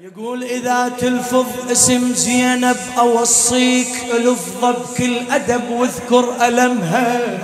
[0.00, 7.38] يقول إذا تلفظ اسم زينب أوصيك الفظ بكل أدب واذكر ألمها.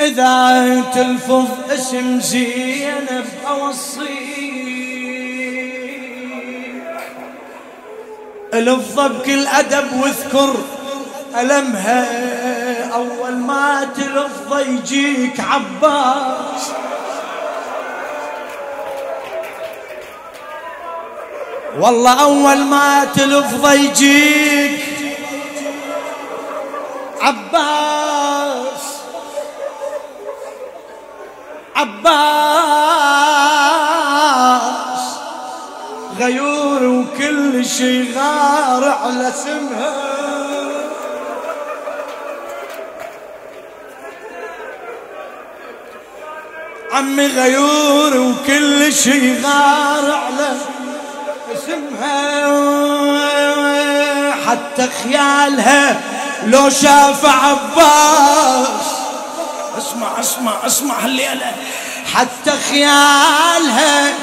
[0.00, 4.06] إذا تلفظ اسم زينب أوصيك
[8.54, 10.75] الفظ بكل أدب واذكر
[11.40, 16.72] ألمها أول ما تلفظ يجيك عباس.
[21.80, 24.80] والله أول ما تلفظ يجيك
[27.20, 28.96] عباس.
[31.76, 32.16] عباس
[36.18, 40.05] غيور وكل شي غار على اسمها
[46.96, 50.56] عمي غيور وكل شي غار على
[51.54, 52.46] اسمها.
[54.46, 56.00] حتى خيالها
[56.46, 58.86] لو شاف عباس.
[59.78, 61.52] اسمع اسمع اسمع الليلة.
[62.14, 64.14] حتى خيالها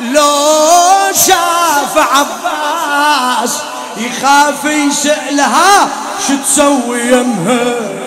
[0.00, 3.58] لو شاف عباس.
[3.96, 5.88] يخاف يسألها
[6.26, 7.99] شو تسوي يمها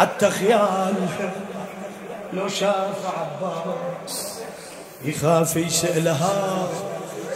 [0.00, 1.32] حتى خيالها
[2.32, 4.40] لو شاف عباس
[5.04, 6.68] يخاف يسألها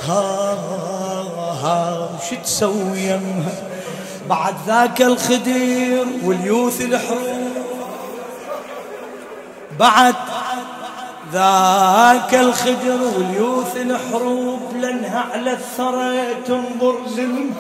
[0.02, 0.52] ها
[1.62, 3.52] ها وش تسوي يمها؟
[4.28, 7.52] بعد ذاك الخدير واليوث الحروب.
[9.78, 10.14] بعد
[11.32, 17.50] ذاك الخدر واليوث الحروب لأنها على الثرى تنظر زلم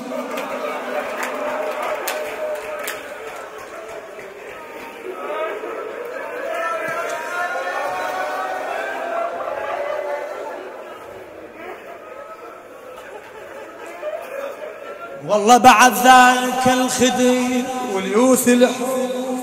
[15.34, 17.64] والله بعد ذاك الخدير
[17.94, 19.40] واليوث الحروب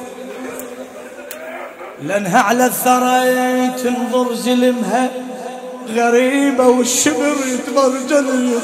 [2.04, 5.10] لأنها على الثرى تنظر زلمها
[5.90, 8.60] غريبة والشبر يتبرجل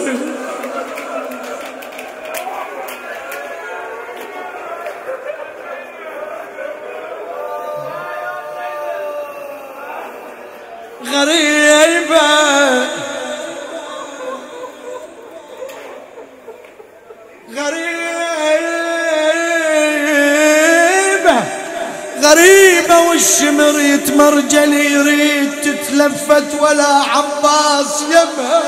[11.05, 12.46] غريبة
[23.27, 28.61] والشمر يتمرجل يريد تتلفت ولا عباس يبها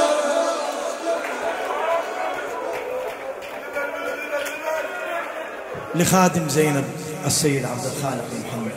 [5.96, 6.84] لخادم زينب
[7.26, 8.72] السيد عبد الخالق بن محمد.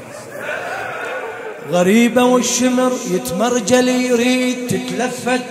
[1.70, 5.42] غريبة والشمر يتمرجل يريد تتلفت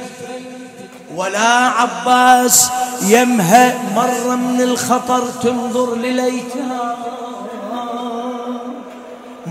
[1.15, 2.69] ولا عباس
[3.01, 6.60] يمها مرة من الخطر تنظر لليتام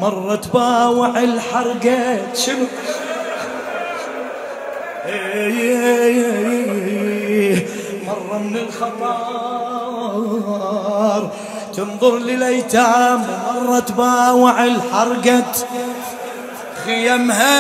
[0.01, 2.19] مرة تباوع الحرقة.
[2.35, 2.67] شنو؟
[8.07, 9.91] مرة من الخطر
[11.77, 15.53] تنظر لليتام مرة تباوع الحرقة.
[16.85, 17.57] خيمها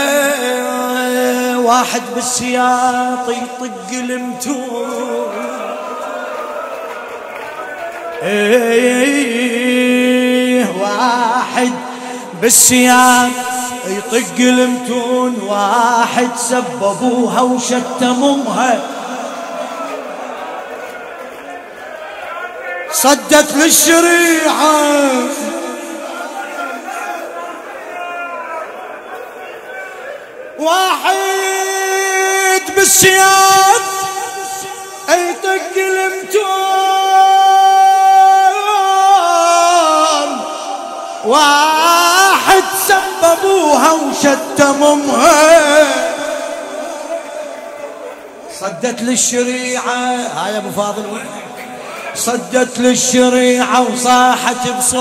[1.57, 5.31] واحد بالسياط يطق المتون
[8.23, 9.61] إيه
[10.81, 11.73] واحد
[12.41, 13.31] بالسياط
[13.87, 18.81] يطق المتون واحد سببوها وشتم امها
[22.93, 25.29] صدت للشريعه
[30.59, 31.15] واحد
[32.77, 33.83] بالسياد
[35.09, 36.41] يطق المتون
[41.25, 42.10] واحد
[42.89, 45.85] سببوها وشتم امها
[48.61, 50.17] صدت للشريعة.
[50.37, 51.05] هاي أبو فاضل
[52.15, 55.01] صدت للشريعة وصاحت بصوت.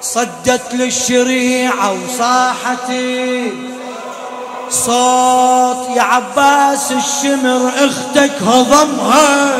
[0.00, 2.92] صدت للشريعة وصاحت
[4.70, 5.88] صوت.
[5.96, 9.57] يا عباس الشمر أختك هضمها.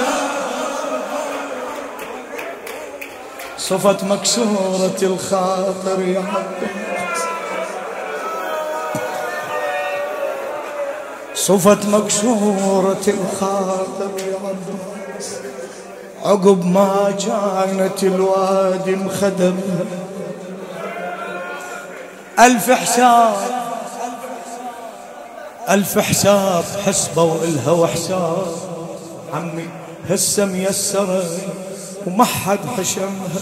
[3.69, 7.21] صفت مكسورة الخاطر يا عباس
[11.35, 15.35] صفت مكسورة الخاطر يا عباس
[16.25, 19.57] عقب ما كانت الوادي مخدم
[22.39, 23.37] ألف حساب
[25.71, 28.47] ألف حساب حسبوا إلها وحساب.
[29.35, 29.69] عمي
[30.11, 31.25] هسه ميسرة.
[32.09, 33.41] وما حد حشمها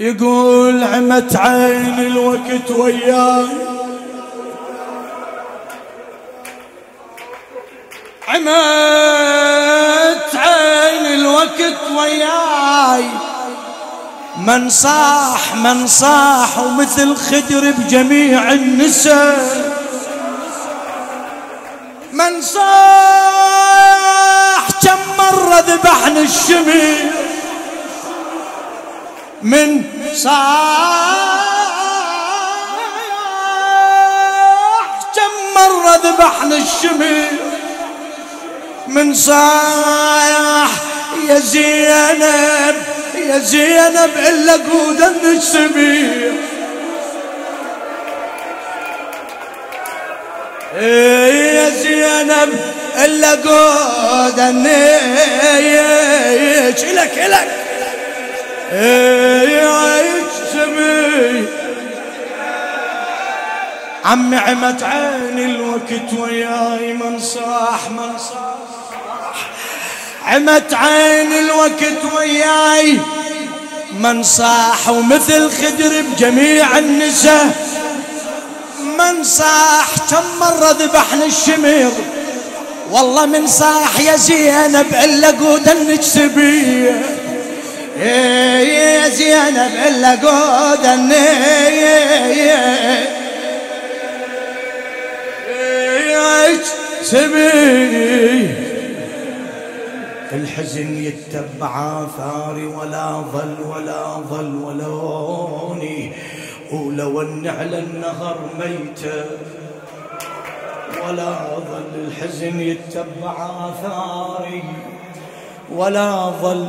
[0.00, 3.46] يقول عمت عين الوقت وياي.
[8.28, 13.04] عمت عين الوقت وياي.
[14.36, 19.70] من صاح من صاح ومثل خدر بجميع النساء.
[22.12, 23.19] من صاح
[25.70, 27.10] مرة ذبحنا الشمير
[29.42, 29.84] من
[30.14, 30.50] صاح
[35.16, 37.30] كم مرة ذبحنا الشمير
[38.88, 40.70] من صاح
[41.28, 42.76] يا زينب
[43.14, 46.36] يا زينب إلا قود السبيل
[50.80, 52.60] يا زينب
[53.04, 54.40] إلا قود
[55.58, 57.48] النيش لك لك
[58.72, 60.02] يا
[60.52, 61.44] سبي
[64.04, 68.54] عمي عمت عيني الوقت وياي من صاح من صاح
[70.24, 72.98] عمت عيني الوقت وياي
[73.98, 77.70] من صاح ومثل خدر بجميع النساء
[78.80, 81.90] من صاح كم مرة ذبحنا الشمير
[82.90, 87.00] والله من صاح يا زينب إلا قود النجسبيه
[88.62, 90.86] يا زينب إلا قود
[97.02, 98.48] سبي
[100.32, 106.12] الحزن يتبع آثاري ولا ظل ولا ظل ولوني.
[106.72, 109.24] ولو النعل النهر ميتة
[111.08, 113.34] ولا ظل الحزن يتبع
[113.68, 114.62] آثاري.
[115.76, 116.68] ولا ظل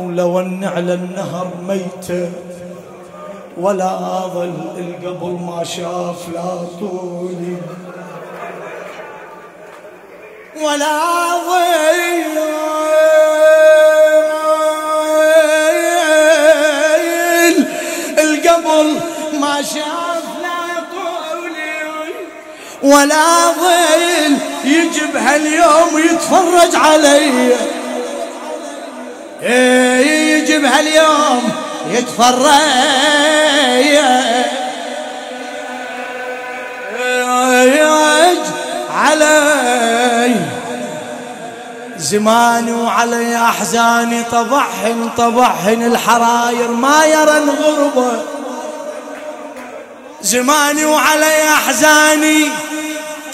[0.00, 2.30] ولو أن على النهر ميتة
[3.56, 7.56] ولا ظل القبر ما شاف لا طولي
[10.56, 10.98] ولا
[11.48, 11.65] ظل
[22.86, 27.56] ولا ظل يجب هاليوم يتفرج علي.
[29.42, 31.52] يجي بهاليوم
[31.90, 32.46] يتفرج.
[38.90, 40.34] علي.
[41.98, 48.22] زماني وعلي أحزاني طبعهن طبعهن الحراير ما يرن غربه
[50.22, 52.48] زماني وعلي أحزاني.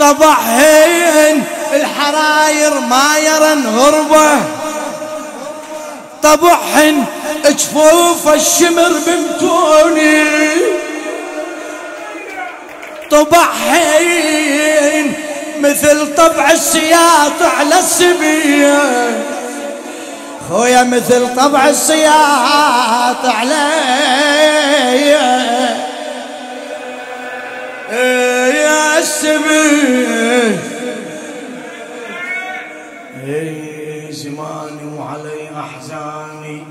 [0.02, 4.40] طبعهن الحراير ما يرن غربه
[6.22, 7.04] طبعهن
[7.44, 10.24] جفوف الشمر بمتوني
[13.10, 15.12] طبعهن
[15.60, 18.80] مثل طبع السياط على السبيه
[20.50, 24.72] خويا مثل طبع السياط علي
[28.72, 30.58] يا السبيه
[34.10, 36.62] زماني وعلي أحزاني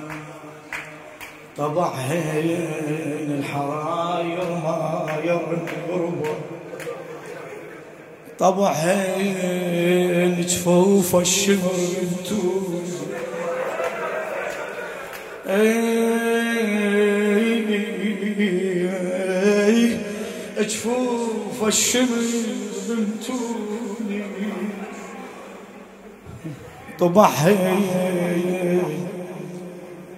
[1.58, 2.50] طبعهن
[3.40, 6.36] الحراير ما يرن قربه
[8.40, 11.72] طبعهن جفوف الشمر
[20.60, 22.24] جفوف الشمر
[22.88, 24.24] بنتوني
[27.00, 27.80] طبعها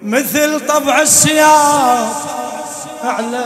[0.02, 2.16] مثل طبع السياط
[3.04, 3.44] على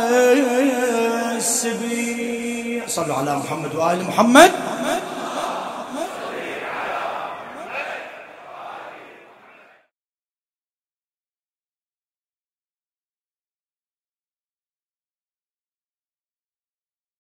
[1.37, 2.87] السبيع.
[2.87, 4.51] صلوا على محمد وآل محمد.